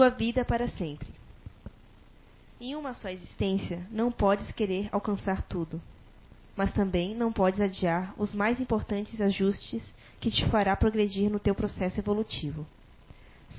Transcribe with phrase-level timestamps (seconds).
[0.00, 1.08] tua vida para sempre.
[2.58, 5.78] Em uma só existência, não podes querer alcançar tudo,
[6.56, 11.54] mas também não podes adiar os mais importantes ajustes que te fará progredir no teu
[11.54, 12.66] processo evolutivo.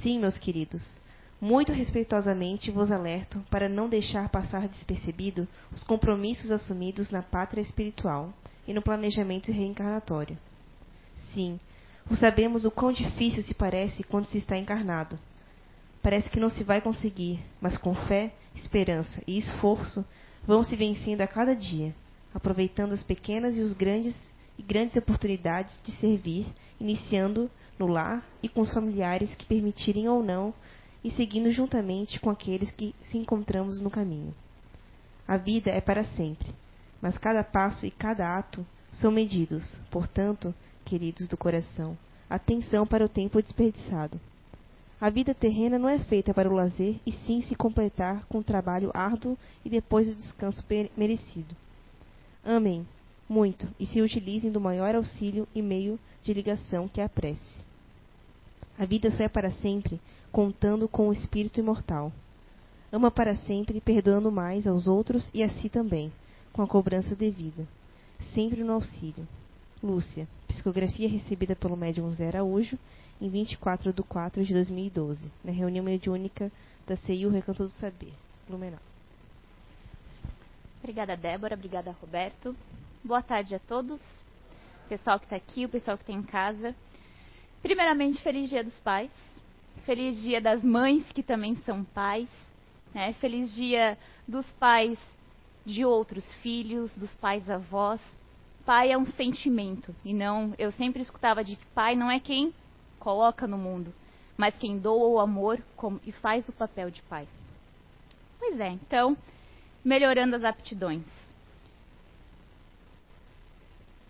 [0.02, 0.84] Sim, meus queridos,
[1.40, 8.34] muito respeitosamente vos alerto para não deixar passar despercebido os compromissos assumidos na pátria espiritual
[8.68, 10.36] e no planejamento reencarnatório.
[11.36, 11.60] Sim,
[12.10, 15.20] o sabemos o quão difícil se parece quando se está encarnado.
[16.02, 20.04] Parece que não se vai conseguir, mas com fé, esperança e esforço
[20.46, 21.94] vão se vencendo a cada dia,
[22.34, 24.16] aproveitando as pequenas e os grandes
[24.58, 26.46] e grandes oportunidades de servir,
[26.80, 30.54] iniciando no lar e com os familiares que permitirem ou não,
[31.04, 34.36] e seguindo juntamente com aqueles que se encontramos no caminho.
[35.28, 36.54] A vida é para sempre,
[37.02, 40.54] mas cada passo e cada ato são medidos, portanto,
[40.86, 41.98] queridos do coração,
[42.30, 44.20] atenção para o tempo desperdiçado.
[45.02, 48.44] A vida terrena não é feita para o lazer e sim se completar com o
[48.44, 50.64] trabalho árduo e depois o descanso
[50.96, 51.56] merecido.
[52.46, 52.86] Amém
[53.32, 57.62] muito e se utilizem do maior auxílio e meio de ligação que é a prece.
[58.78, 60.02] A vida só é para sempre
[60.34, 62.12] contando com o espírito imortal.
[62.92, 66.12] Ama para sempre, perdoando mais aos outros e a si também,
[66.52, 67.66] com a cobrança devida,
[68.34, 69.26] sempre no auxílio.
[69.82, 72.78] Lúcia, psicografia recebida pelo médium Zé Araújo
[73.22, 76.52] em 24 de 4 de 2012, na reunião mediúnica
[76.88, 78.12] da CIU Recanto do Saber,
[78.48, 78.80] Blumenau.
[80.80, 81.54] Obrigada, Débora.
[81.54, 82.56] Obrigada, Roberto.
[83.04, 84.02] Boa tarde a todos,
[84.90, 86.76] pessoal que está aqui, o pessoal que está em casa.
[87.62, 89.12] Primeiramente, feliz Dia dos Pais.
[89.86, 92.28] Feliz Dia das Mães, que também são pais.
[92.92, 93.14] Né?
[93.14, 93.96] Feliz Dia
[94.28, 94.98] dos pais
[95.64, 98.02] de outros filhos, dos pais avós.
[98.66, 100.56] Pai é um sentimento e não.
[100.58, 102.52] Eu sempre escutava de que pai não é quem
[103.02, 103.94] coloca no mundo,
[104.38, 107.28] mas quem doa o amor como, e faz o papel de pai.
[108.40, 109.18] Pois é, então,
[109.84, 111.04] melhorando as aptidões.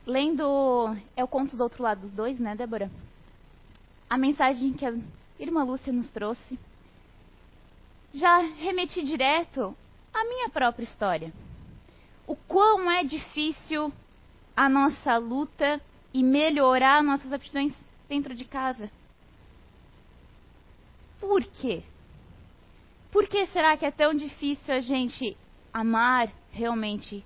[0.06, 0.96] Lendo.
[1.16, 2.92] É o conto do outro lado dos dois, né, Débora?
[4.10, 4.94] A mensagem que a
[5.40, 6.60] irmã Lúcia nos trouxe.
[8.14, 9.76] Já remeti direto
[10.14, 11.32] à minha própria história.
[12.28, 13.92] O quão é difícil
[14.56, 15.80] a nossa luta
[16.14, 17.74] e melhorar nossas aptidões
[18.12, 18.92] dentro de casa.
[21.18, 21.82] Por quê?
[23.10, 25.38] Por que será que é tão difícil a gente
[25.72, 27.24] amar realmente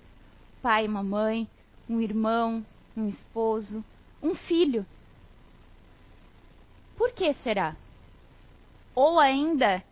[0.61, 1.47] pai, mamãe,
[1.89, 2.63] um irmão,
[2.95, 3.83] um esposo,
[4.21, 4.85] um filho.
[6.95, 7.75] Por que será?
[8.93, 9.83] Ou ainda,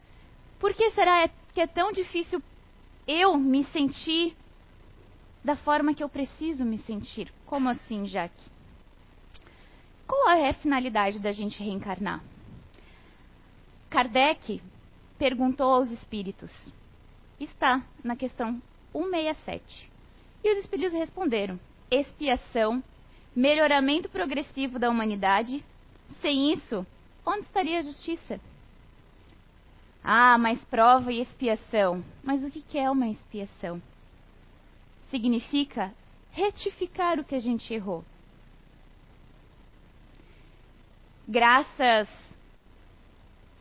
[0.59, 2.39] por que será que é tão difícil
[3.07, 4.37] eu me sentir
[5.43, 7.33] da forma que eu preciso me sentir?
[7.47, 8.52] Como assim, Jaque?
[10.15, 12.23] Qual é a finalidade da gente reencarnar?
[13.89, 14.61] Kardec
[15.17, 16.51] perguntou aos espíritos.
[17.39, 19.89] Está na questão 167.
[20.43, 21.59] E os espíritos responderam:
[21.89, 22.81] expiação,
[23.35, 25.65] melhoramento progressivo da humanidade.
[26.21, 26.85] Sem isso,
[27.25, 28.39] onde estaria a justiça?
[30.03, 32.05] Ah, mas prova e expiação.
[32.23, 33.81] Mas o que é uma expiação?
[35.09, 35.91] Significa
[36.31, 38.05] retificar o que a gente errou.
[41.27, 42.09] Graças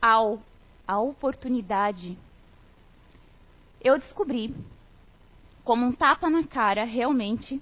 [0.01, 0.41] ao,
[0.85, 2.17] à oportunidade,
[3.81, 4.53] eu descobri
[5.63, 7.61] como um tapa na cara, realmente,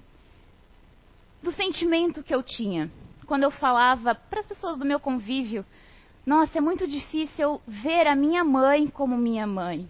[1.40, 2.90] do sentimento que eu tinha.
[3.26, 5.64] Quando eu falava para as pessoas do meu convívio,
[6.26, 9.88] nossa, é muito difícil ver a minha mãe como minha mãe.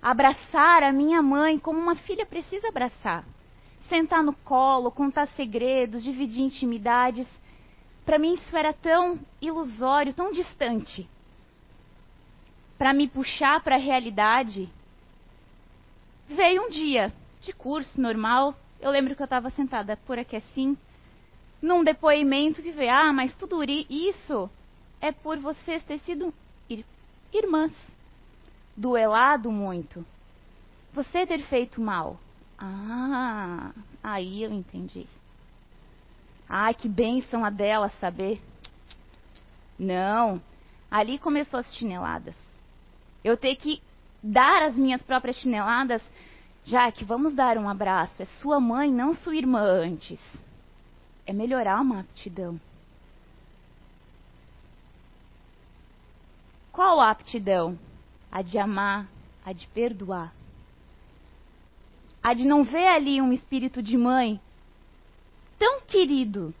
[0.00, 3.24] Abraçar a minha mãe como uma filha precisa abraçar.
[3.88, 7.28] Sentar no colo, contar segredos, dividir intimidades.
[8.04, 11.08] Para mim isso era tão ilusório, tão distante.
[12.76, 14.68] Para me puxar para a realidade,
[16.28, 18.56] veio um dia de curso normal.
[18.80, 20.76] Eu lembro que eu estava sentada por aqui assim,
[21.60, 24.50] num depoimento que veio, ah, mas tudo isso
[25.00, 26.34] é por vocês ter sido
[26.68, 26.84] ir
[27.32, 27.72] irmãs,
[28.76, 30.04] duelado muito,
[30.92, 32.18] você ter feito mal.
[32.58, 33.72] Ah,
[34.02, 35.06] aí eu entendi.
[36.54, 38.38] Ai, que bênção a dela saber.
[39.78, 40.38] Não,
[40.90, 42.34] ali começou as chineladas.
[43.24, 43.82] Eu ter que
[44.22, 46.02] dar as minhas próprias chineladas
[46.64, 48.22] Jaque, vamos dar um abraço.
[48.22, 50.20] É sua mãe, não sua irmã antes.
[51.26, 52.60] É melhorar uma aptidão.
[56.70, 57.78] Qual a aptidão?
[58.30, 59.08] A de amar,
[59.44, 60.32] a de perdoar.
[62.22, 64.40] A de não ver ali um espírito de mãe
[65.62, 66.52] tão querido.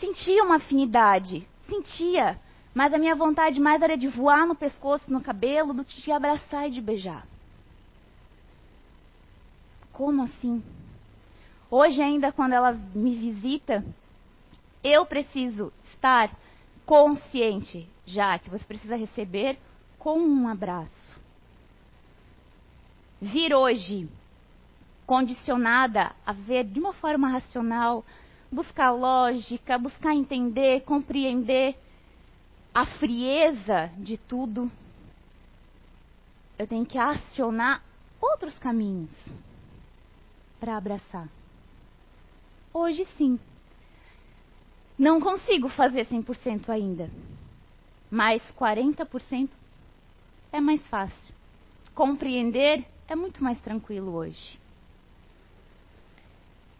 [0.00, 2.40] Sentia uma afinidade, sentia,
[2.72, 6.10] Mas a minha vontade mais era de voar no pescoço, no cabelo, do que de
[6.10, 7.24] abraçar e de beijar.
[9.92, 10.60] Como assim?
[11.70, 13.84] Hoje, ainda, quando ela me visita,
[14.82, 16.34] eu preciso estar
[16.84, 19.56] consciente já que você precisa receber
[19.98, 21.16] com um abraço.
[23.20, 24.08] Vir hoje
[25.06, 28.04] condicionada a ver de uma forma racional,
[28.50, 31.76] buscar lógica, buscar entender, compreender
[32.74, 34.70] a frieza de tudo,
[36.58, 37.82] eu tenho que acionar
[38.20, 39.12] outros caminhos
[40.58, 41.28] para abraçar.
[42.72, 43.38] Hoje sim.
[44.98, 47.10] Não consigo fazer 100% ainda.
[48.10, 49.50] Mas 40%
[50.52, 51.34] é mais fácil.
[51.94, 54.63] Compreender é muito mais tranquilo hoje.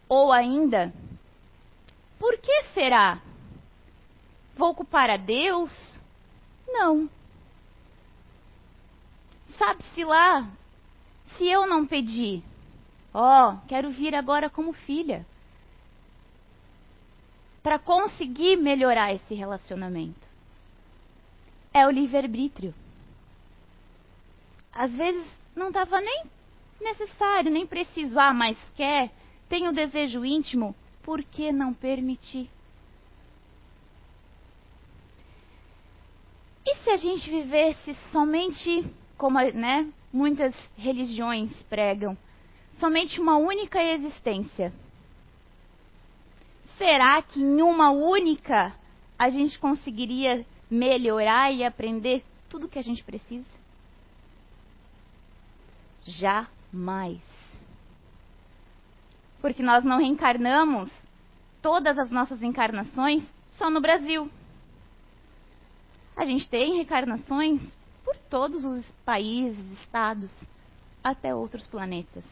[0.07, 0.93] Ou ainda,
[2.19, 3.19] por que será?
[4.55, 5.71] Vou culpar a Deus?
[6.67, 7.09] Não.
[9.57, 10.47] Sabe-se lá,
[11.37, 12.43] se eu não pedir,
[13.13, 15.25] ó, oh, quero vir agora como filha,
[17.63, 20.27] para conseguir melhorar esse relacionamento.
[21.73, 22.73] É o livre-arbítrio.
[24.71, 25.25] Às vezes
[25.55, 26.25] não estava nem
[26.79, 29.09] necessário, nem preciso, ah, mas quer,
[29.49, 32.49] tem o desejo íntimo, por que não permitir?
[36.65, 38.85] E se a gente vivesse somente,
[39.17, 42.17] como né, muitas religiões pregam,
[42.79, 44.73] somente uma única existência?
[46.77, 48.75] Será que em uma única
[49.17, 53.45] a gente conseguiria melhorar e aprender tudo o que a gente precisa?
[56.03, 57.34] Jamais.
[59.45, 60.89] Porque nós não reencarnamos
[61.61, 64.27] todas as nossas encarnações só no Brasil.
[66.17, 67.61] A gente tem reencarnações
[68.03, 70.31] por todos os países, estados,
[71.03, 72.23] até outros planetas.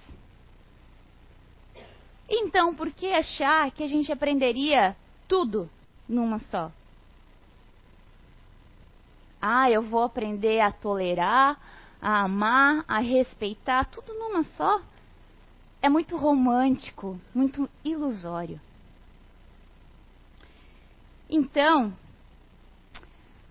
[2.27, 5.69] Então, por que achar que a gente aprenderia tudo
[6.09, 6.71] numa só?
[9.39, 11.59] Ah, eu vou aprender a tolerar,
[12.01, 14.81] a amar, a respeitar, tudo numa só.
[15.83, 18.59] É muito romântico, muito ilusório.
[21.29, 21.93] Então,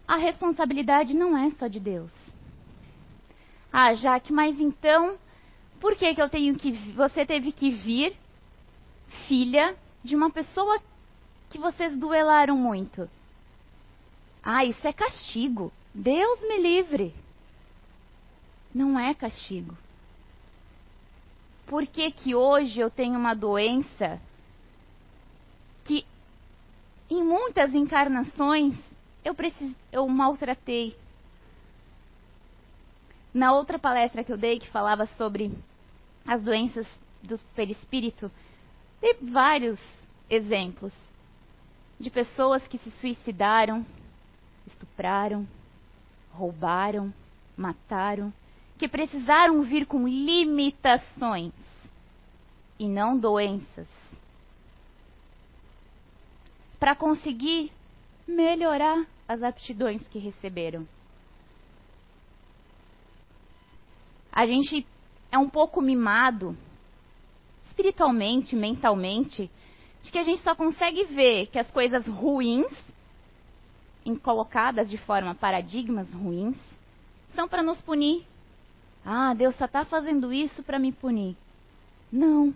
[0.09, 2.11] a responsabilidade não é só de Deus.
[3.71, 5.19] Ah, Jaque, mas então,
[5.79, 8.17] por que, que eu tenho que você teve que vir,
[9.29, 10.81] filha de uma pessoa
[11.51, 13.11] que vocês duelaram muito?
[14.43, 15.71] Ah, isso é castigo.
[15.95, 17.15] Deus me livre
[18.75, 19.77] não é castigo.
[21.67, 24.21] Por que, que hoje eu tenho uma doença
[25.85, 26.05] que
[27.09, 28.75] em muitas encarnações
[29.25, 30.97] eu, precis, eu maltratei?
[33.33, 35.51] Na outra palestra que eu dei, que falava sobre
[36.27, 36.87] as doenças
[37.23, 38.31] do perispírito,
[39.01, 39.79] dei vários
[40.29, 40.93] exemplos
[41.99, 43.87] de pessoas que se suicidaram,
[44.67, 45.47] estupraram,
[46.33, 47.13] roubaram,
[47.57, 48.33] mataram,
[48.83, 51.53] que precisaram vir com limitações
[52.81, 53.87] e não doenças
[56.81, 57.71] para conseguir
[58.27, 60.85] melhorar as aptidões que receberam.
[64.33, 64.85] A gente
[65.31, 66.57] é um pouco mimado
[67.69, 69.49] espiritualmente, mentalmente,
[70.03, 72.67] de que a gente só consegue ver que as coisas ruins,
[74.25, 76.57] colocadas de forma paradigmas ruins,
[77.37, 78.27] são para nos punir
[79.05, 81.37] ah, Deus só está fazendo isso para me punir.
[82.11, 82.55] Não.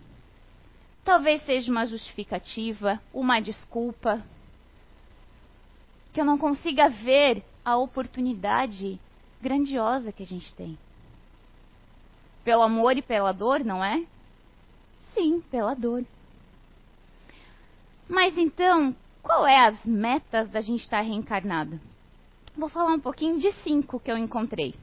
[1.05, 4.23] Talvez seja uma justificativa, uma desculpa.
[6.13, 8.99] Que eu não consiga ver a oportunidade
[9.41, 10.79] grandiosa que a gente tem.
[12.45, 14.05] Pelo amor e pela dor, não é?
[15.15, 16.05] Sim, pela dor.
[18.09, 21.81] Mas então, qual é as metas da gente estar reencarnado?
[22.57, 24.75] Vou falar um pouquinho de cinco que eu encontrei.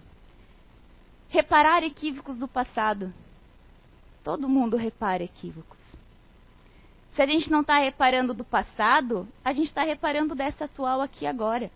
[1.33, 3.11] Reparar equívocos do passado.
[4.23, 5.79] Todo mundo repara equívocos.
[7.15, 11.25] Se a gente não está reparando do passado, a gente está reparando dessa atual aqui
[11.25, 11.71] agora.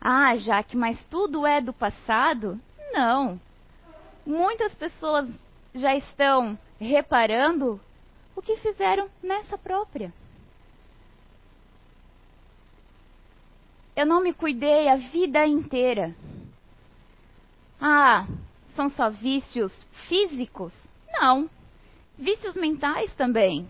[0.00, 2.60] Ah, Jaque, mas tudo é do passado?
[2.92, 3.40] Não.
[4.26, 5.30] Muitas pessoas
[5.72, 7.80] já estão reparando
[8.34, 10.12] o que fizeram nessa própria.
[13.94, 16.16] Eu não me cuidei a vida inteira.
[17.80, 18.26] Ah,
[18.74, 19.72] são só vícios
[20.08, 20.72] físicos?
[21.12, 21.48] Não.
[22.18, 23.68] Vícios mentais também.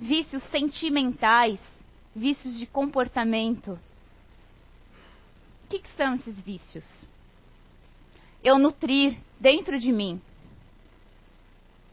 [0.00, 1.60] Vícios sentimentais,
[2.14, 3.78] vícios de comportamento.
[5.64, 6.86] O que, que são esses vícios?
[8.42, 10.20] Eu nutrir dentro de mim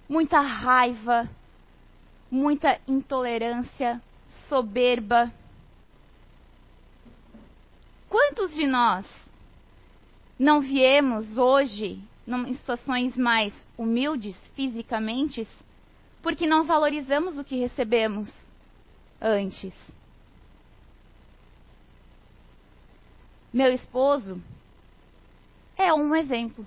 [0.07, 1.29] muita raiva,
[2.29, 4.01] muita intolerância,
[4.47, 5.31] soberba.
[8.07, 9.05] Quantos de nós
[10.37, 15.47] não viemos hoje em situações mais humildes fisicamente
[16.21, 18.33] porque não valorizamos o que recebemos
[19.21, 19.73] antes?
[23.53, 24.41] Meu esposo
[25.77, 26.65] é um exemplo.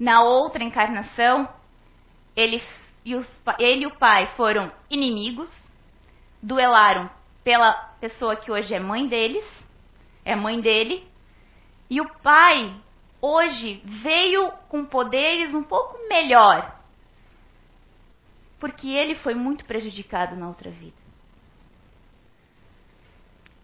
[0.00, 1.48] Na outra encarnação,
[2.34, 2.62] ele
[3.04, 3.26] e, os,
[3.58, 5.50] ele e o pai foram inimigos,
[6.42, 7.10] duelaram
[7.44, 9.44] pela pessoa que hoje é mãe deles,
[10.24, 11.06] é mãe dele,
[11.90, 12.74] e o pai
[13.20, 16.76] hoje veio com poderes um pouco melhor,
[18.60, 20.96] porque ele foi muito prejudicado na outra vida.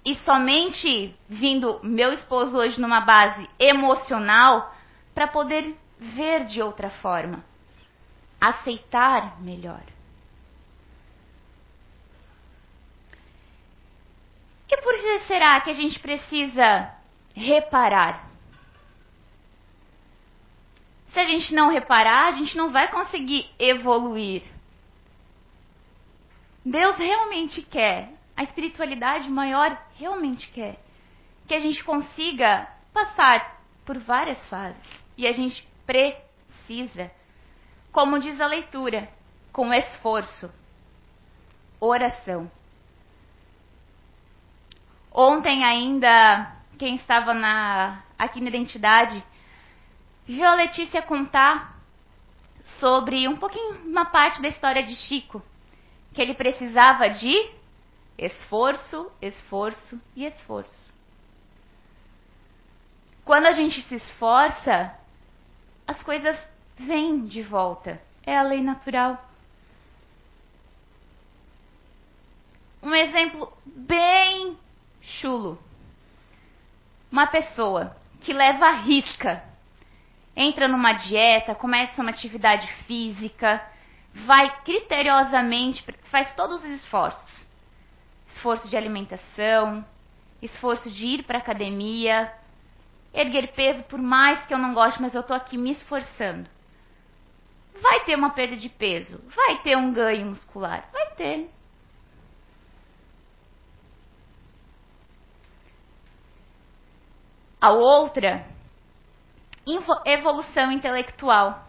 [0.05, 4.75] E somente vindo meu esposo hoje numa base emocional
[5.15, 7.45] para poder ver de outra forma,
[8.41, 9.83] aceitar melhor.
[14.69, 16.93] E por que será que a gente precisa
[17.35, 18.31] reparar?
[21.13, 24.43] Se a gente não reparar, a gente não vai conseguir evoluir.
[26.65, 30.83] Deus realmente quer, a espiritualidade maior realmente quer
[31.47, 34.83] que a gente consiga passar por várias fases.
[35.17, 37.11] E a gente precisa,
[37.93, 39.09] como diz a leitura,
[39.53, 40.51] com esforço,
[41.79, 42.51] oração.
[45.13, 49.23] Ontem ainda, quem estava na, aqui na identidade,
[50.27, 51.79] viu a Letícia contar
[52.79, 55.43] sobre um pouquinho, uma parte da história de Chico,
[56.13, 57.51] que ele precisava de
[58.17, 60.85] esforço, esforço e esforço.
[63.25, 64.95] Quando a gente se esforça,
[65.87, 66.39] as coisas
[66.77, 68.01] vêm de volta.
[68.25, 69.23] É a lei natural.
[72.83, 74.59] Um exemplo bem
[75.01, 75.59] chulo.
[77.15, 79.41] Uma pessoa que leva risca,
[80.35, 83.65] entra numa dieta, começa uma atividade física,
[84.13, 87.47] vai criteriosamente, faz todos os esforços.
[88.31, 89.85] Esforço de alimentação,
[90.43, 92.33] esforço de ir para academia,
[93.13, 96.51] erguer peso por mais que eu não goste, mas eu estou aqui me esforçando.
[97.81, 101.49] Vai ter uma perda de peso, vai ter um ganho muscular, vai ter.
[107.65, 108.47] A outra,
[110.05, 111.67] evolução intelectual.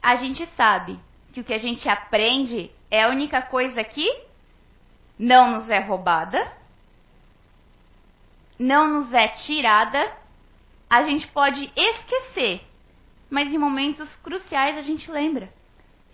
[0.00, 0.96] A gente sabe
[1.32, 4.08] que o que a gente aprende é a única coisa que
[5.18, 6.56] não nos é roubada,
[8.56, 10.16] não nos é tirada,
[10.88, 12.64] a gente pode esquecer,
[13.28, 15.52] mas em momentos cruciais a gente lembra.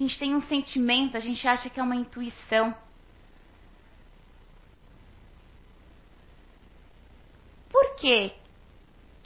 [0.01, 2.75] A gente tem um sentimento, a gente acha que é uma intuição.
[7.71, 8.33] Por que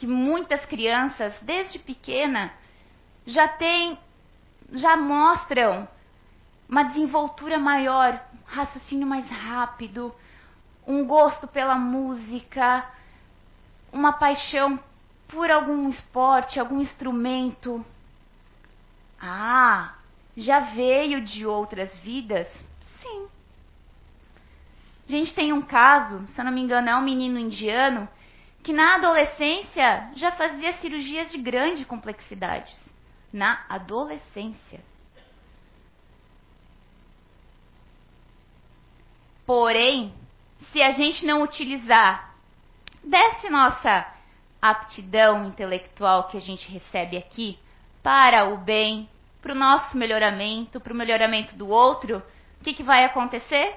[0.03, 2.53] que muitas crianças, desde pequena,
[3.25, 3.97] já têm,
[4.73, 5.87] já mostram
[6.69, 10.13] uma desenvoltura maior, raciocínio mais rápido,
[10.85, 12.85] um gosto pela música,
[13.93, 14.77] uma paixão
[15.29, 17.87] por algum esporte, algum instrumento.
[19.21, 19.95] Ah,
[20.37, 22.49] já veio de outras vidas?
[23.01, 23.29] Sim.
[25.09, 28.09] A gente tem um caso, se eu não me engano, é um menino indiano
[28.63, 32.73] que na adolescência já fazia cirurgias de grande complexidade.
[33.33, 34.81] Na adolescência.
[39.45, 40.15] Porém,
[40.71, 42.35] se a gente não utilizar
[43.03, 44.07] desse nossa
[44.61, 47.59] aptidão intelectual que a gente recebe aqui
[48.03, 49.09] para o bem,
[49.41, 52.23] para o nosso melhoramento, para o melhoramento do outro,
[52.61, 53.75] o que, que vai acontecer?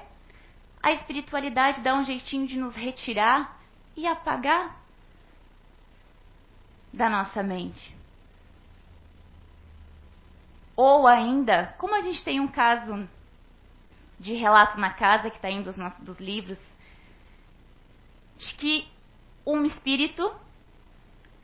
[0.84, 3.55] A espiritualidade dá um jeitinho de nos retirar
[3.96, 4.76] e apagar
[6.92, 7.96] da nossa mente.
[10.76, 13.08] Ou ainda, como a gente tem um caso
[14.20, 16.60] de relato na casa que está em um dos nossos dos livros,
[18.38, 18.88] de que
[19.46, 20.34] um espírito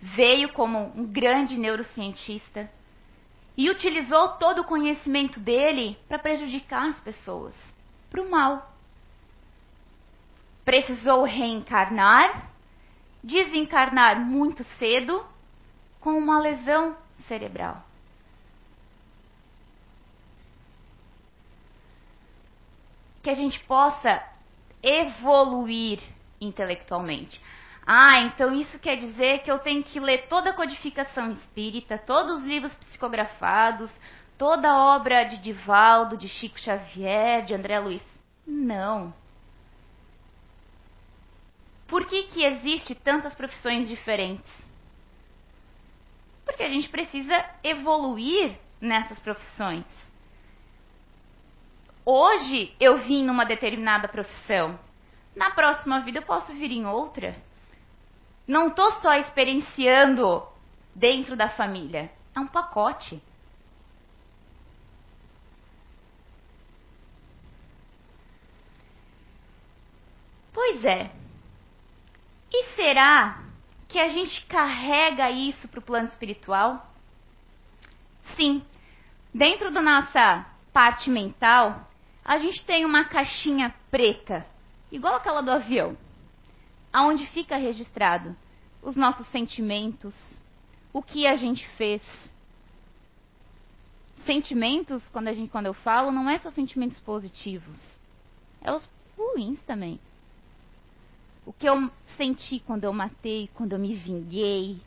[0.02, 2.70] veio como um grande neurocientista
[3.56, 7.54] e utilizou todo o conhecimento dele para prejudicar as pessoas,
[8.10, 8.71] para o mal.
[10.72, 12.50] Precisou reencarnar,
[13.22, 15.22] desencarnar muito cedo,
[16.00, 16.96] com uma lesão
[17.28, 17.84] cerebral.
[23.22, 24.24] que a gente possa
[24.82, 26.00] evoluir
[26.40, 27.40] intelectualmente.
[27.86, 32.40] Ah, então isso quer dizer que eu tenho que ler toda a codificação espírita, todos
[32.40, 33.92] os livros psicografados,
[34.38, 38.02] toda a obra de Divaldo, de Chico Xavier, de André Luiz.
[38.48, 39.14] Não.
[41.92, 44.50] Por que, que existe tantas profissões diferentes?
[46.46, 49.84] Porque a gente precisa evoluir nessas profissões.
[52.06, 54.80] Hoje eu vim numa determinada profissão.
[55.36, 57.36] Na próxima vida eu posso vir em outra.
[58.48, 60.48] Não estou só experienciando
[60.96, 62.10] dentro da família.
[62.34, 63.22] É um pacote.
[70.54, 71.21] Pois é.
[72.52, 73.44] E será
[73.88, 76.92] que a gente carrega isso para o plano espiritual?
[78.36, 78.64] Sim.
[79.34, 81.90] Dentro da nossa parte mental,
[82.24, 84.46] a gente tem uma caixinha preta,
[84.92, 85.98] igual aquela do avião,
[86.92, 88.36] aonde fica registrado
[88.82, 90.16] os nossos sentimentos,
[90.92, 92.02] o que a gente fez.
[94.26, 97.78] Sentimentos, quando, a gente, quando eu falo, não é só sentimentos positivos,
[98.62, 100.00] é os ruins também.
[101.46, 104.80] O que eu senti quando eu matei, quando eu me vinguei,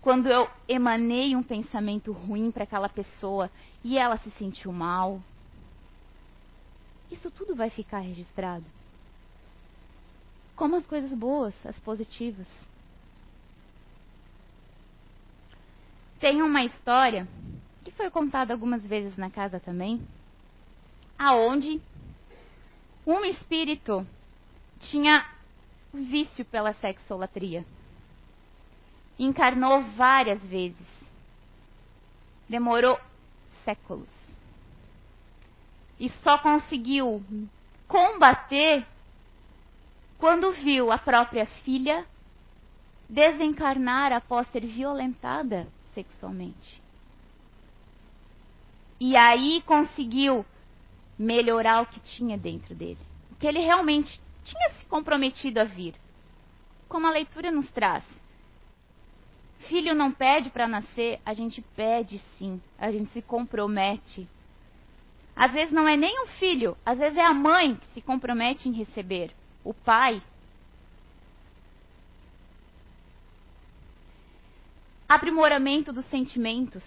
[0.00, 3.50] quando eu emanei um pensamento ruim para aquela pessoa
[3.84, 5.20] e ela se sentiu mal.
[7.10, 8.64] Isso tudo vai ficar registrado.
[10.56, 12.46] Como as coisas boas, as positivas.
[16.18, 17.26] Tem uma história
[17.84, 20.06] que foi contada algumas vezes na casa também,
[21.18, 21.80] aonde
[23.06, 24.06] um espírito
[24.78, 25.26] tinha
[25.92, 27.64] vício pela sexolatria.
[29.18, 30.86] Encarnou várias vezes.
[32.48, 32.98] Demorou
[33.64, 34.08] séculos.
[35.98, 37.22] E só conseguiu
[37.86, 38.86] combater
[40.18, 42.06] quando viu a própria filha
[43.08, 46.80] desencarnar após ser violentada sexualmente.
[49.00, 50.44] E aí conseguiu
[51.18, 52.98] melhorar o que tinha dentro dele.
[53.32, 55.94] O que ele realmente tinha se comprometido a vir.
[56.88, 58.04] Como a leitura nos traz.
[59.60, 64.26] Filho não pede para nascer, a gente pede sim, a gente se compromete.
[65.36, 68.68] Às vezes não é nem um filho, às vezes é a mãe que se compromete
[68.68, 69.30] em receber,
[69.62, 70.20] o pai.
[75.08, 76.84] Aprimoramento dos sentimentos.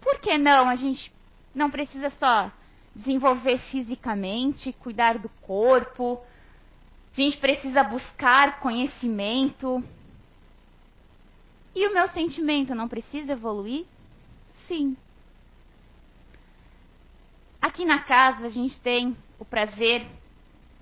[0.00, 0.68] Por que não?
[0.68, 1.12] A gente
[1.54, 2.50] não precisa só
[2.98, 6.20] desenvolver fisicamente, cuidar do corpo.
[7.12, 9.82] A gente precisa buscar conhecimento.
[11.74, 13.86] E o meu sentimento não precisa evoluir?
[14.66, 14.96] Sim.
[17.62, 20.04] Aqui na casa a gente tem o prazer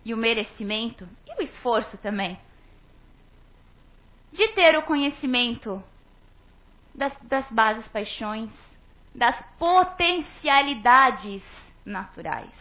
[0.05, 2.39] e o merecimento e o esforço também
[4.33, 5.83] de ter o conhecimento
[6.95, 8.51] das, das bases paixões,
[9.15, 11.43] das potencialidades
[11.87, 12.53] naturais.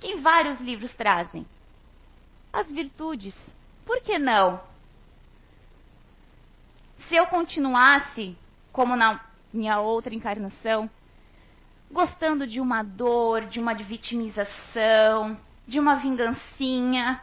[0.00, 1.46] Que vários livros trazem.
[2.52, 3.34] As virtudes.
[3.84, 4.60] Por que não?
[7.08, 8.36] Se eu continuasse,
[8.72, 9.20] como na
[9.52, 10.90] minha outra encarnação,
[11.90, 17.20] gostando de uma dor, de uma vitimização, de uma vingancinha,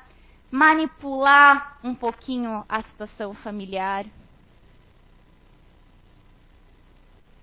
[0.50, 4.06] manipular um pouquinho a situação familiar.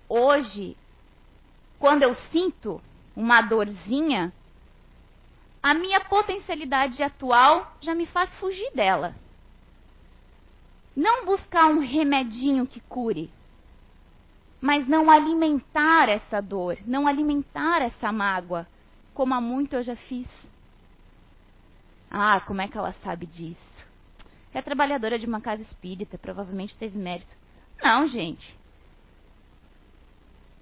[0.07, 0.75] Hoje,
[1.77, 2.81] quando eu sinto
[3.19, 4.31] uma dorzinha,
[5.61, 9.13] a minha potencialidade atual já me faz fugir dela.
[10.95, 13.29] Não buscar um remedinho que cure,
[14.61, 18.65] mas não alimentar essa dor, não alimentar essa mágoa,
[19.13, 20.27] como há muito eu já fiz.
[22.09, 23.85] Ah, como é que ela sabe disso?
[24.53, 27.35] É trabalhadora de uma casa espírita, provavelmente teve mérito.
[27.83, 28.58] Não, gente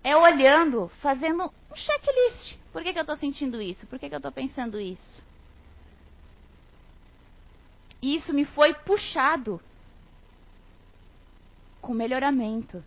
[0.08, 2.56] é olhando, fazendo um checklist.
[2.72, 3.86] Por que, que eu estou sentindo isso?
[3.88, 5.22] Por que, que eu estou pensando isso?
[8.02, 9.60] E isso me foi puxado
[11.82, 12.82] com melhoramento.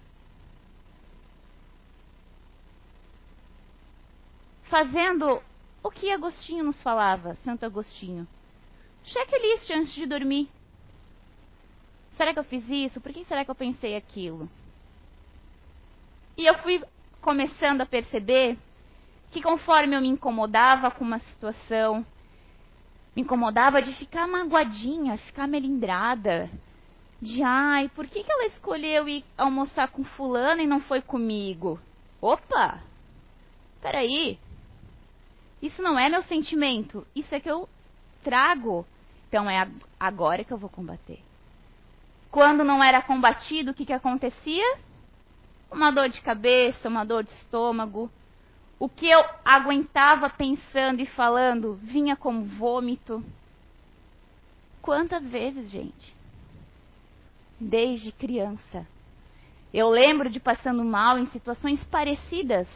[4.71, 5.43] Fazendo
[5.83, 8.27] o que Agostinho nos falava, Santo Agostinho.
[9.05, 10.49] Checklist antes de dormir.
[12.17, 12.99] Será que eu fiz isso?
[12.99, 14.49] Por que será que eu pensei aquilo?
[16.35, 16.83] E eu fui
[17.21, 18.57] começando a perceber
[19.31, 22.05] que conforme eu me incomodava com uma situação,
[23.15, 26.51] me incomodava de ficar magoadinha, ficar melindrada,
[27.21, 31.79] de ai, por que, que ela escolheu ir almoçar com fulano e não foi comigo?
[32.21, 32.81] Opa!
[33.81, 34.39] Peraí.
[35.61, 37.69] Isso não é meu sentimento, isso é que eu
[38.25, 38.87] trago.
[39.29, 41.21] Então é agora que eu vou combater.
[42.31, 44.79] Quando não era combatido, o que, que acontecia?
[45.71, 48.11] Uma dor de cabeça, uma dor de estômago.
[48.79, 53.23] O que eu aguentava pensando e falando vinha como vômito.
[54.83, 56.15] Quantas vezes, gente?
[57.61, 58.87] Desde criança.
[59.73, 62.67] Eu lembro de passando mal em situações parecidas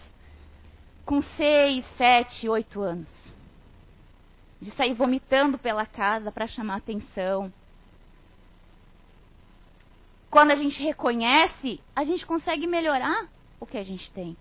[1.05, 3.35] com seis, sete, oito anos.
[4.61, 7.53] De sair vomitando pela casa para chamar atenção.
[10.35, 13.29] Quando a gente reconhece, a gente consegue melhorar
[13.61, 14.37] o que a gente tem.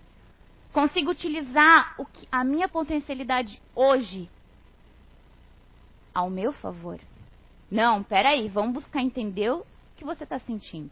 [0.71, 4.27] Consigo utilizar o que, a minha potencialidade hoje
[6.11, 6.99] ao meu favor.
[7.69, 9.63] Não, peraí, vamos buscar entender o
[9.95, 10.89] que você está sentindo.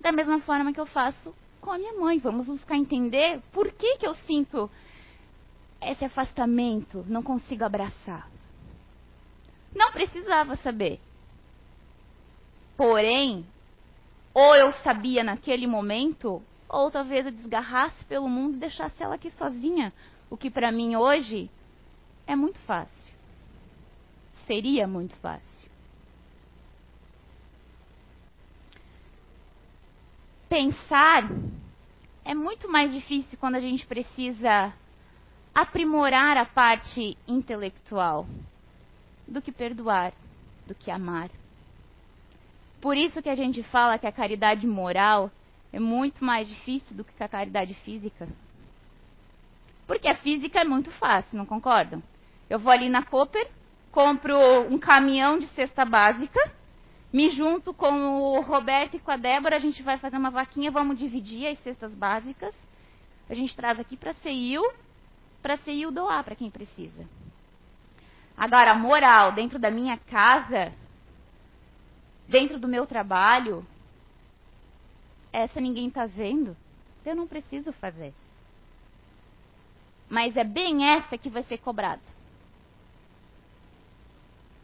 [0.00, 2.20] Da mesma forma que eu faço com a minha mãe.
[2.20, 4.70] Vamos buscar entender por que, que eu sinto
[5.82, 8.30] esse afastamento, não consigo abraçar.
[9.74, 11.00] Não precisava saber.
[12.80, 13.44] Porém,
[14.32, 19.30] ou eu sabia naquele momento, ou talvez eu desgarrasse pelo mundo e deixasse ela aqui
[19.32, 19.92] sozinha.
[20.30, 21.50] O que para mim hoje
[22.26, 23.12] é muito fácil.
[24.46, 25.68] Seria muito fácil.
[30.48, 31.30] pensar
[32.24, 34.72] é muito mais difícil quando a gente precisa
[35.54, 38.26] aprimorar a parte intelectual
[39.28, 40.14] do que perdoar,
[40.66, 41.30] do que amar.
[42.80, 45.30] Por isso que a gente fala que a caridade moral
[45.72, 48.28] é muito mais difícil do que a caridade física.
[49.86, 52.02] Porque a física é muito fácil, não concordam?
[52.48, 53.46] Eu vou ali na Cooper,
[53.92, 54.38] compro
[54.68, 56.40] um caminhão de cesta básica
[57.12, 60.70] me junto com o Roberto e com a Débora, a gente vai fazer uma vaquinha,
[60.70, 62.54] vamos dividir as cestas básicas.
[63.28, 64.62] A gente traz aqui para CEIU,
[65.42, 67.04] para CEIU doar para quem precisa.
[68.36, 70.72] Agora, moral, dentro da minha casa,
[72.30, 73.66] dentro do meu trabalho,
[75.32, 76.56] essa ninguém está vendo.
[77.04, 78.14] Eu não preciso fazer.
[80.08, 82.02] Mas é bem essa que vai ser cobrada.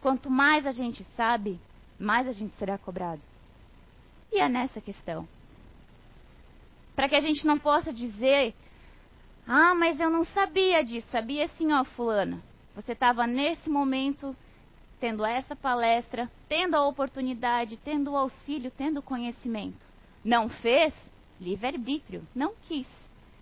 [0.00, 1.59] Quanto mais a gente sabe,
[1.98, 3.22] mais a gente será cobrado.
[4.33, 5.26] E é nessa questão.
[6.94, 8.55] Para que a gente não possa dizer,
[9.46, 11.07] ah, mas eu não sabia disso.
[11.11, 12.40] Sabia sim, ó, fulana.
[12.74, 14.37] Você estava nesse momento
[15.00, 19.85] tendo essa palestra, tendo a oportunidade, tendo o auxílio, tendo o conhecimento.
[20.24, 20.94] Não fez?
[21.40, 22.26] Livre-arbítrio.
[22.35, 22.87] Não quis.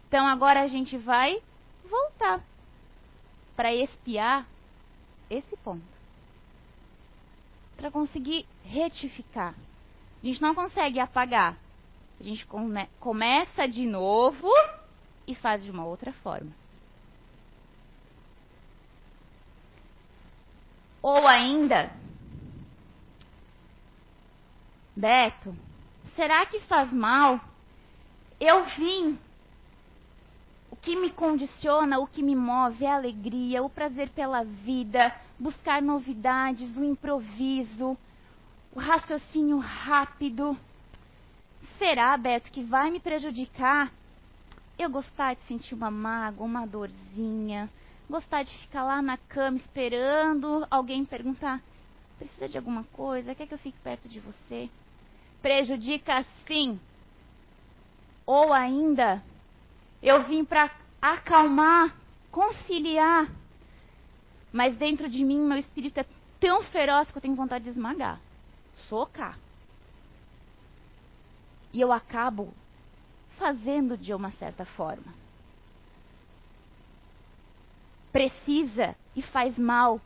[0.09, 1.41] Então agora a gente vai
[1.89, 2.43] voltar
[3.57, 4.47] para espiar
[5.31, 5.95] esse ponto
[7.77, 9.55] para conseguir retificar.
[10.23, 11.57] A gente não consegue apagar.
[12.19, 14.49] A gente come começa de novo
[15.27, 16.51] e faz de uma outra forma.
[21.05, 21.93] Ou ainda,
[24.97, 25.55] Beto,
[26.17, 27.39] será que faz mal?
[28.41, 29.19] Eu vim.
[30.71, 35.15] O que me condiciona, o que me move é a alegria, o prazer pela vida,
[35.39, 37.99] buscar novidades, o improviso,
[38.73, 40.57] o raciocínio rápido.
[41.77, 43.93] Será, Beto, que vai me prejudicar
[44.79, 47.69] eu gostar de sentir uma mágoa, uma dorzinha,
[48.09, 51.61] gostar de ficar lá na cama esperando alguém perguntar:
[52.19, 53.35] precisa de alguma coisa?
[53.35, 54.69] Quer que eu fique perto de você?
[55.43, 56.79] Prejudica sim.
[58.27, 59.23] Ou ainda,
[60.03, 60.71] eu vim para
[61.03, 61.95] acalmar,
[62.31, 63.29] conciliar
[64.55, 66.07] mas dentro de mim, meu espírito é
[66.39, 68.21] tão feroz que eu tenho vontade de esmagar,
[68.89, 69.37] socar.
[71.73, 72.55] E eu acabo
[73.37, 75.13] fazendo de uma certa forma.
[78.15, 80.01] Precisa e faz mal,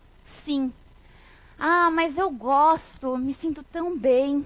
[0.45, 0.73] sim.
[1.59, 4.45] Ah, mas eu gosto, me sinto tão bem.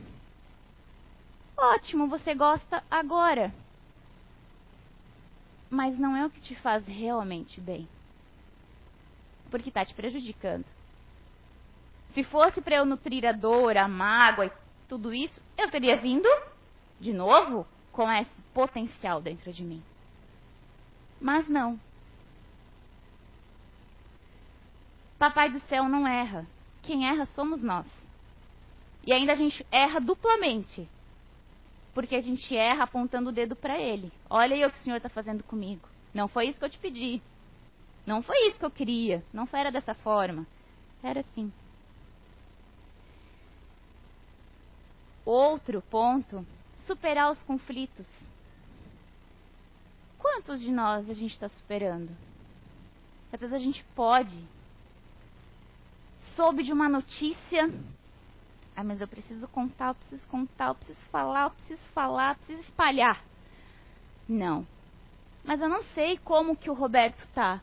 [1.56, 3.54] Ótimo, você gosta agora.
[5.70, 7.88] Mas não é o que te faz realmente bem
[9.52, 10.64] porque está te prejudicando.
[12.14, 14.52] Se fosse para eu nutrir a dor, a mágoa e
[14.88, 16.28] tudo isso, eu teria vindo
[16.98, 19.82] de novo com esse potencial dentro de mim.
[21.20, 21.78] Mas não.
[25.22, 26.44] Papai do céu não erra.
[26.82, 27.86] Quem erra somos nós.
[29.06, 30.88] E ainda a gente erra duplamente.
[31.94, 34.12] Porque a gente erra apontando o dedo para ele.
[34.28, 35.88] Olha aí o que o Senhor está fazendo comigo.
[36.12, 37.22] Não foi isso que eu te pedi.
[38.04, 39.24] Não foi isso que eu queria.
[39.32, 40.44] Não foi, era dessa forma.
[41.04, 41.52] Era assim.
[45.24, 46.44] Outro ponto:
[46.84, 48.08] superar os conflitos.
[50.18, 52.10] Quantos de nós a gente está superando?
[53.32, 54.36] Às vezes a gente pode.
[56.36, 57.70] Soube de uma notícia.
[58.74, 62.36] Ah, mas eu preciso contar, eu preciso contar, eu preciso falar, eu preciso falar, eu
[62.36, 63.22] preciso espalhar.
[64.28, 64.66] Não.
[65.44, 67.60] Mas eu não sei como que o Roberto tá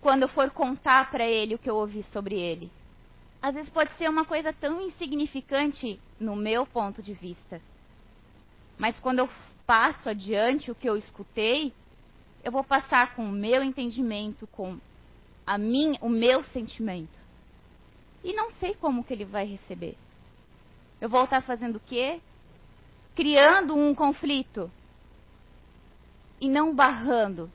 [0.00, 2.70] quando eu for contar para ele o que eu ouvi sobre ele.
[3.40, 7.60] Às vezes pode ser uma coisa tão insignificante no meu ponto de vista.
[8.78, 9.28] Mas quando eu
[9.66, 11.72] passo adiante o que eu escutei,
[12.42, 14.78] eu vou passar com o meu entendimento, com
[15.46, 17.23] a minha, o meu sentimento.
[18.24, 19.96] E não sei como que ele vai receber.
[21.00, 22.20] Eu vou estar fazendo o quê?
[23.14, 24.72] Criando um conflito
[26.40, 27.50] e não barrando.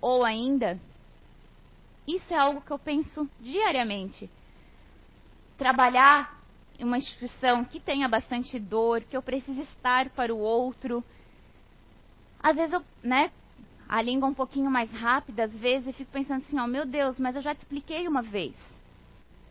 [0.00, 0.80] Ou ainda,
[2.06, 4.30] isso é algo que eu penso diariamente.
[5.58, 6.42] Trabalhar
[6.78, 11.04] em uma instituição que tenha bastante dor, que eu preciso estar para o outro.
[12.42, 13.30] Às vezes eu, né,
[13.94, 17.16] a língua um pouquinho mais rápida, às vezes eu fico pensando assim, ó, meu Deus,
[17.16, 18.52] mas eu já te expliquei uma vez.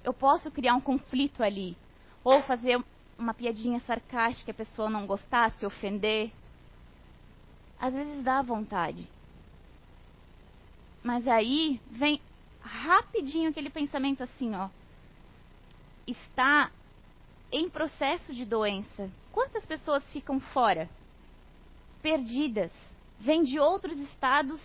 [0.03, 1.77] Eu posso criar um conflito ali.
[2.25, 2.83] Ou fazer
[3.17, 6.29] uma piadinha sarcástica, a pessoa não gostar, se ofender.
[7.79, 9.07] Às vezes dá vontade.
[11.01, 12.19] Mas aí vem
[12.59, 14.67] rapidinho aquele pensamento assim, ó.
[16.05, 16.69] Está
[17.49, 19.09] em processo de doença.
[19.31, 20.89] Quantas pessoas ficam fora?
[22.01, 22.73] Perdidas.
[23.19, 24.61] Vêm de outros estados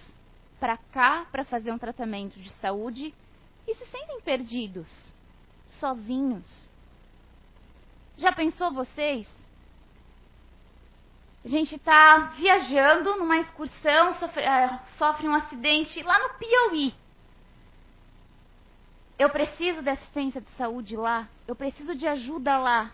[0.59, 3.15] para cá para fazer um tratamento de saúde
[3.67, 4.89] e se sentem perdidos,
[5.81, 6.69] sozinhos.
[8.17, 9.27] Já pensou vocês?
[11.45, 16.95] A gente está viajando numa excursão, sofre, uh, sofre um acidente lá no Piauí.
[19.19, 21.29] Eu preciso de assistência de saúde lá.
[21.47, 22.93] Eu preciso de ajuda lá.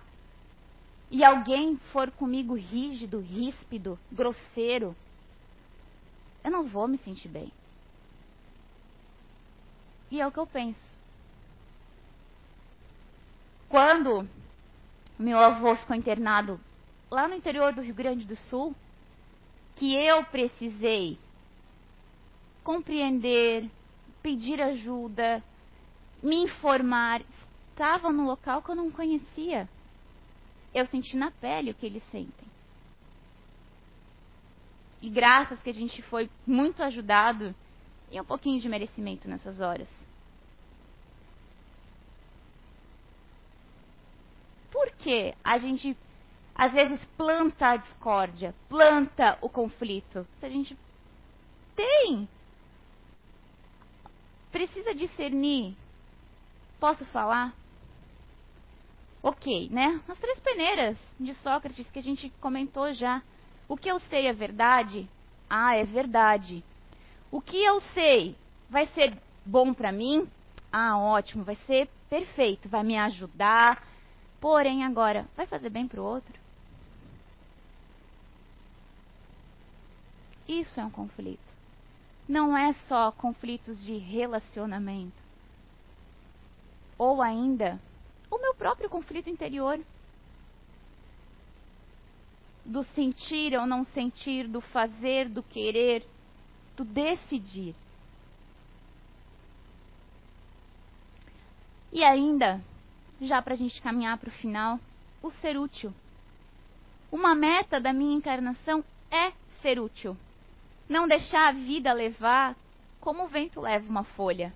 [1.11, 4.97] E alguém for comigo rígido, ríspido, grosseiro,
[6.45, 7.51] eu não vou me sentir bem.
[10.11, 10.97] E é o que eu penso.
[13.69, 14.29] Quando
[15.19, 16.61] meu avô ficou internado
[17.11, 18.77] lá no interior do Rio Grande do Sul,
[19.77, 21.19] que eu precisei
[22.63, 23.69] compreender,
[24.23, 25.43] pedir ajuda,
[26.23, 27.23] me informar,
[27.71, 29.69] estava no local que eu não conhecia.
[30.73, 32.54] Eu senti na pele o que eles sentem.
[35.05, 37.55] E graças que a gente foi muito ajudado
[38.11, 39.89] e um pouquinho de merecimento nessas horas.
[45.05, 45.95] que a gente
[46.55, 50.27] às vezes planta a discórdia, planta o conflito?
[50.41, 50.79] Se a gente
[51.77, 52.27] tem,
[54.51, 55.77] precisa discernir.
[56.81, 57.53] Posso falar?
[59.23, 60.01] Ok, né?
[60.09, 63.23] As três peneiras de Sócrates que a gente comentou já.
[63.69, 65.09] O que eu sei é verdade?
[65.49, 66.63] Ah, é verdade.
[67.31, 68.37] O que eu sei
[68.71, 70.29] vai ser bom para mim?
[70.73, 73.83] Ah, ótimo, vai ser perfeito, vai me ajudar,
[74.45, 76.39] Porém, agora, vai fazer bem para o outro?
[80.47, 81.51] Isso é um conflito.
[82.29, 85.23] Não é só conflitos de relacionamento.
[86.99, 87.81] Ou ainda,
[88.31, 89.81] o meu próprio conflito interior.
[92.65, 96.07] Do sentir ou não sentir, do fazer, do querer,
[96.77, 97.75] do decidir.
[101.93, 102.61] E ainda,
[103.21, 104.81] já para a gente caminhar para o final,
[105.23, 105.93] o ser útil.
[107.13, 110.17] Uma meta da minha encarnação é ser útil.
[110.89, 112.57] Não deixar a vida levar
[113.01, 114.53] como o vento leva uma folha.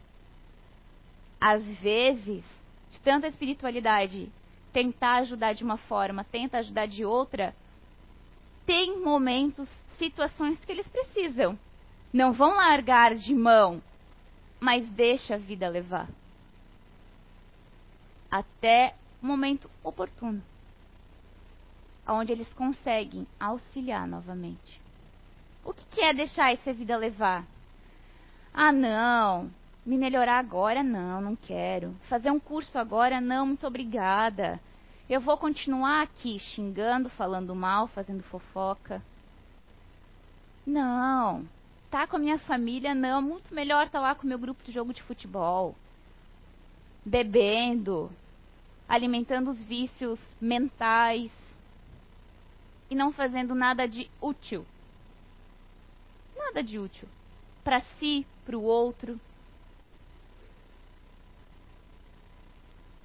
[1.40, 2.42] Às vezes,
[2.90, 4.28] de tanta espiritualidade,
[4.72, 7.54] tentar ajudar de uma forma, tenta ajudar de outra,
[8.68, 9.66] tem momentos,
[9.98, 11.58] situações que eles precisam.
[12.12, 13.82] Não vão largar de mão,
[14.60, 16.06] mas deixa a vida levar
[18.30, 20.42] até o momento oportuno,
[22.06, 24.78] onde eles conseguem auxiliar novamente.
[25.64, 27.46] O que, que é deixar essa vida levar?
[28.52, 29.50] Ah, não,
[29.84, 31.96] me melhorar agora não, não quero.
[32.08, 34.60] Fazer um curso agora não, muito obrigada.
[35.08, 39.02] Eu vou continuar aqui xingando, falando mal, fazendo fofoca.
[40.66, 41.48] Não,
[41.90, 44.70] tá com a minha família não, muito melhor tá lá com o meu grupo de
[44.70, 45.74] jogo de futebol
[47.08, 48.10] bebendo,
[48.88, 51.30] alimentando os vícios mentais
[52.90, 54.66] e não fazendo nada de útil.
[56.36, 57.08] Nada de útil.
[57.64, 59.18] Para si, para o outro.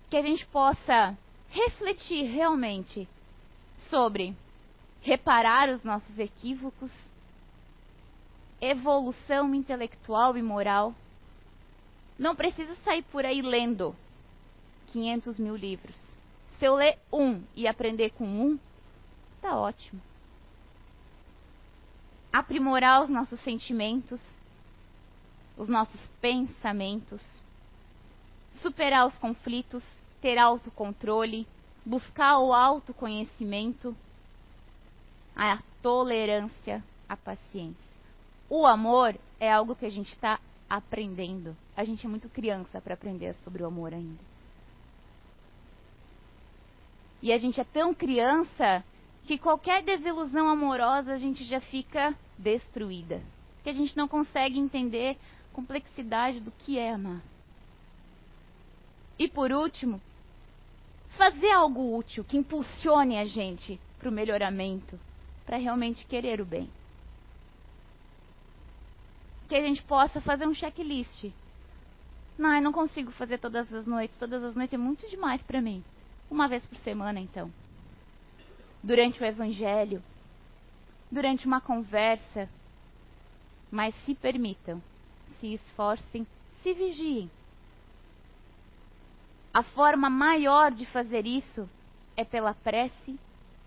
[0.09, 1.17] Que a gente possa
[1.53, 3.07] refletir realmente
[3.89, 4.35] sobre
[5.01, 6.91] reparar os nossos equívocos,
[8.59, 10.95] evolução intelectual e moral.
[12.17, 13.95] Não preciso sair por aí lendo
[14.87, 15.95] 500 mil livros.
[16.57, 18.59] Se eu ler um e aprender com um,
[19.39, 20.01] tá ótimo.
[22.31, 24.19] Aprimorar os nossos sentimentos,
[25.55, 27.21] os nossos pensamentos,
[28.55, 29.83] superar os conflitos,
[30.23, 31.45] ter autocontrole,
[31.85, 33.93] buscar o autoconhecimento,
[35.35, 37.75] a tolerância, a paciência.
[38.49, 41.57] O amor é algo que a gente está aprendendo.
[41.75, 44.23] A gente é muito criança para aprender sobre o amor ainda.
[47.21, 48.81] E a gente é tão criança
[49.25, 53.21] que qualquer desilusão amorosa a gente já fica destruída.
[53.61, 55.17] Que a gente não consegue entender
[55.51, 57.21] a complexidade do que é amar.
[59.19, 60.01] E por último,
[61.17, 64.99] fazer algo útil que impulsione a gente para o melhoramento,
[65.45, 66.69] para realmente querer o bem.
[69.47, 71.31] Que a gente possa fazer um checklist.
[72.37, 74.17] Não, eu não consigo fazer todas as noites.
[74.17, 75.83] Todas as noites é muito demais para mim.
[76.29, 77.51] Uma vez por semana, então.
[78.81, 80.01] Durante o evangelho,
[81.11, 82.49] durante uma conversa.
[83.69, 84.81] Mas se permitam,
[85.39, 86.25] se esforcem,
[86.61, 87.29] se vigiem.
[89.53, 91.69] A forma maior de fazer isso
[92.17, 93.19] é pela prece,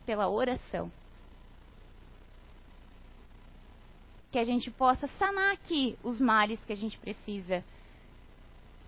[0.05, 0.91] pela oração.
[4.33, 7.65] Que a gente possa sanar aqui os males que a gente precisa,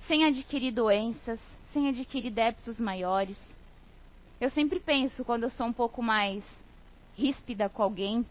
[0.09, 1.39] sem adquirir doenças,
[1.73, 3.37] sem adquirir débitos maiores.
[4.41, 6.43] Eu sempre penso, quando eu sou um pouco mais
[7.17, 8.27] ríspida com alguém,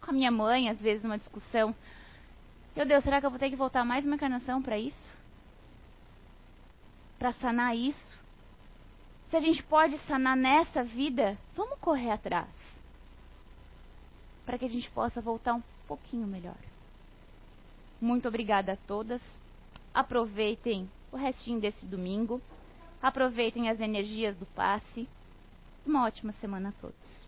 [0.00, 1.74] com a minha mãe, às vezes numa discussão,
[2.74, 5.15] meu Deus, será que eu vou ter que voltar mais uma encarnação para isso?
[7.26, 8.16] Para sanar isso?
[9.30, 12.46] Se a gente pode sanar nessa vida, vamos correr atrás.
[14.44, 16.54] Para que a gente possa voltar um pouquinho melhor.
[18.00, 19.20] Muito obrigada a todas.
[19.92, 22.40] Aproveitem o restinho desse domingo.
[23.02, 25.08] Aproveitem as energias do passe.
[25.84, 27.25] Uma ótima semana a todos.